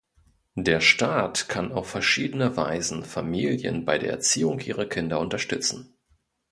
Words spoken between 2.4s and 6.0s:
Weisen Familien bei der Erziehung ihrer Kinder unterstützen.